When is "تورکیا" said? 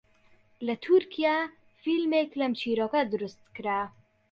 0.85-1.37